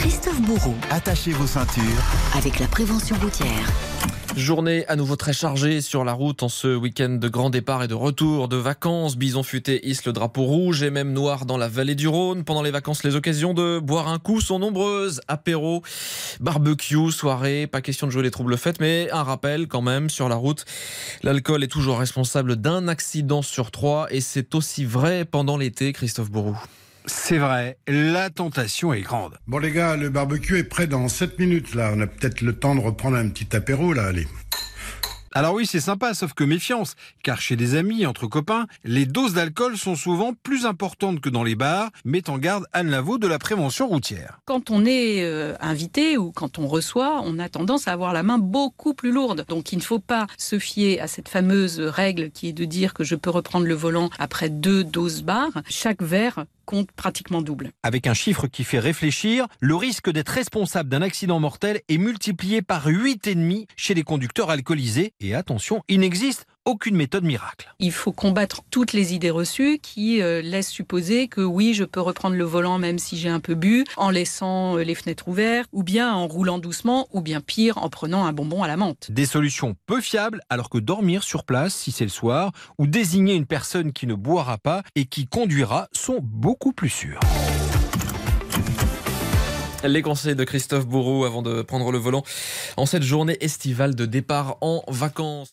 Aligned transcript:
Christophe 0.00 0.40
Bourreau. 0.42 0.76
Attachez 0.90 1.32
vos 1.32 1.48
ceintures. 1.48 1.82
Avec 2.36 2.60
la 2.60 2.68
prévention 2.68 3.16
routière. 3.16 3.72
Journée 4.36 4.86
à 4.86 4.94
nouveau 4.94 5.16
très 5.16 5.32
chargée 5.32 5.80
sur 5.80 6.04
la 6.04 6.12
route 6.12 6.44
en 6.44 6.48
ce 6.48 6.76
week-end 6.76 7.08
de 7.08 7.28
grand 7.28 7.50
départ 7.50 7.82
et 7.82 7.88
de 7.88 7.94
retour 7.94 8.46
de 8.46 8.56
vacances. 8.56 9.16
Bison 9.16 9.42
futé 9.42 9.88
hisse 9.88 10.06
le 10.06 10.12
drapeau 10.12 10.44
rouge 10.44 10.84
et 10.84 10.90
même 10.90 11.12
noir 11.12 11.46
dans 11.46 11.56
la 11.56 11.66
vallée 11.66 11.96
du 11.96 12.06
Rhône. 12.06 12.44
Pendant 12.44 12.62
les 12.62 12.70
vacances, 12.70 13.02
les 13.02 13.16
occasions 13.16 13.54
de 13.54 13.80
boire 13.80 14.06
un 14.06 14.20
coup 14.20 14.40
sont 14.40 14.60
nombreuses. 14.60 15.20
Apéro, 15.26 15.82
barbecue, 16.38 17.10
soirée, 17.10 17.66
pas 17.66 17.80
question 17.80 18.06
de 18.06 18.12
jouer 18.12 18.22
les 18.22 18.30
troubles 18.30 18.56
fêtes, 18.56 18.78
mais 18.78 19.10
un 19.10 19.24
rappel 19.24 19.66
quand 19.66 19.82
même 19.82 20.10
sur 20.10 20.28
la 20.28 20.36
route. 20.36 20.64
L'alcool 21.24 21.64
est 21.64 21.68
toujours 21.68 21.98
responsable 21.98 22.54
d'un 22.54 22.86
accident 22.86 23.42
sur 23.42 23.72
trois 23.72 24.06
et 24.12 24.20
c'est 24.20 24.54
aussi 24.54 24.84
vrai 24.84 25.24
pendant 25.24 25.56
l'été, 25.56 25.92
Christophe 25.92 26.30
Bourou. 26.30 26.56
C'est 27.08 27.38
vrai, 27.38 27.78
la 27.86 28.28
tentation 28.28 28.92
est 28.92 29.00
grande. 29.00 29.38
Bon 29.46 29.58
les 29.58 29.72
gars, 29.72 29.96
le 29.96 30.10
barbecue 30.10 30.58
est 30.58 30.64
prêt 30.64 30.86
dans 30.86 31.08
7 31.08 31.38
minutes 31.38 31.74
là. 31.74 31.90
On 31.94 32.00
a 32.00 32.06
peut-être 32.06 32.42
le 32.42 32.52
temps 32.52 32.74
de 32.74 32.80
reprendre 32.80 33.16
un 33.16 33.28
petit 33.30 33.56
apéro 33.56 33.94
là, 33.94 34.04
allez. 34.04 34.26
Alors 35.32 35.54
oui, 35.54 35.66
c'est 35.66 35.80
sympa, 35.80 36.12
sauf 36.14 36.34
que 36.34 36.44
méfiance, 36.44 36.96
car 37.22 37.40
chez 37.40 37.56
des 37.56 37.76
amis, 37.76 38.04
entre 38.04 38.26
copains, 38.26 38.66
les 38.84 39.06
doses 39.06 39.34
d'alcool 39.34 39.78
sont 39.78 39.94
souvent 39.94 40.32
plus 40.34 40.66
importantes 40.66 41.20
que 41.20 41.28
dans 41.30 41.44
les 41.44 41.54
bars, 41.54 41.90
met 42.04 42.28
en 42.28 42.38
garde 42.38 42.66
Anne 42.72 42.90
Lavaux 42.90 43.18
de 43.18 43.26
la 43.26 43.38
prévention 43.38 43.88
routière. 43.88 44.40
Quand 44.44 44.70
on 44.70 44.84
est 44.84 45.22
euh, 45.22 45.54
invité 45.60 46.18
ou 46.18 46.32
quand 46.32 46.58
on 46.58 46.66
reçoit, 46.66 47.22
on 47.24 47.38
a 47.38 47.48
tendance 47.48 47.88
à 47.88 47.92
avoir 47.92 48.12
la 48.12 48.22
main 48.22 48.38
beaucoup 48.38 48.94
plus 48.94 49.12
lourde. 49.12 49.44
Donc 49.48 49.72
il 49.72 49.78
ne 49.78 49.82
faut 49.82 49.98
pas 49.98 50.26
se 50.36 50.58
fier 50.58 51.00
à 51.00 51.06
cette 51.06 51.28
fameuse 51.28 51.80
règle 51.80 52.30
qui 52.30 52.48
est 52.48 52.52
de 52.52 52.64
dire 52.64 52.92
que 52.92 53.04
je 53.04 53.14
peux 53.14 53.30
reprendre 53.30 53.66
le 53.66 53.74
volant 53.74 54.10
après 54.18 54.50
deux 54.50 54.82
doses 54.84 55.22
barres. 55.22 55.62
Chaque 55.68 56.02
verre 56.02 56.44
pratiquement 56.96 57.42
double. 57.42 57.70
Avec 57.82 58.06
un 58.06 58.14
chiffre 58.14 58.46
qui 58.46 58.64
fait 58.64 58.78
réfléchir, 58.78 59.46
le 59.60 59.74
risque 59.74 60.10
d'être 60.10 60.28
responsable 60.28 60.88
d'un 60.88 61.02
accident 61.02 61.40
mortel 61.40 61.80
est 61.88 61.98
multiplié 61.98 62.62
par 62.62 62.88
8,5 62.88 63.66
chez 63.76 63.94
les 63.94 64.02
conducteurs 64.02 64.50
alcoolisés. 64.50 65.12
Et 65.20 65.34
attention, 65.34 65.82
il 65.88 66.00
n'existe 66.00 66.46
aucune 66.68 66.96
méthode 66.96 67.24
miracle. 67.24 67.74
Il 67.78 67.92
faut 67.92 68.12
combattre 68.12 68.60
toutes 68.70 68.92
les 68.92 69.14
idées 69.14 69.30
reçues 69.30 69.78
qui 69.82 70.20
euh, 70.20 70.42
laissent 70.42 70.68
supposer 70.68 71.26
que 71.26 71.40
oui, 71.40 71.72
je 71.72 71.84
peux 71.84 72.00
reprendre 72.00 72.36
le 72.36 72.44
volant 72.44 72.76
même 72.76 72.98
si 72.98 73.16
j'ai 73.16 73.30
un 73.30 73.40
peu 73.40 73.54
bu, 73.54 73.84
en 73.96 74.10
laissant 74.10 74.76
euh, 74.76 74.82
les 74.82 74.94
fenêtres 74.94 75.28
ouvertes, 75.28 75.66
ou 75.72 75.82
bien 75.82 76.12
en 76.12 76.28
roulant 76.28 76.58
doucement, 76.58 77.08
ou 77.12 77.22
bien 77.22 77.40
pire, 77.40 77.78
en 77.78 77.88
prenant 77.88 78.26
un 78.26 78.34
bonbon 78.34 78.62
à 78.62 78.68
la 78.68 78.76
menthe. 78.76 79.10
Des 79.10 79.24
solutions 79.24 79.76
peu 79.86 80.02
fiables, 80.02 80.42
alors 80.50 80.68
que 80.68 80.76
dormir 80.76 81.22
sur 81.22 81.44
place, 81.44 81.74
si 81.74 81.90
c'est 81.90 82.04
le 82.04 82.10
soir, 82.10 82.52
ou 82.76 82.86
désigner 82.86 83.34
une 83.34 83.46
personne 83.46 83.94
qui 83.94 84.06
ne 84.06 84.14
boira 84.14 84.58
pas 84.58 84.82
et 84.94 85.06
qui 85.06 85.26
conduira 85.26 85.88
sont 85.92 86.18
beaucoup 86.20 86.74
plus 86.74 86.90
sûrs. 86.90 87.20
Les 89.84 90.02
conseils 90.02 90.34
de 90.34 90.42
Christophe 90.42 90.88
Bourreau 90.88 91.24
avant 91.24 91.40
de 91.40 91.62
prendre 91.62 91.92
le 91.92 91.98
volant 91.98 92.24
en 92.76 92.84
cette 92.84 93.04
journée 93.04 93.36
estivale 93.40 93.94
de 93.94 94.06
départ 94.06 94.56
en 94.60 94.82
vacances. 94.88 95.46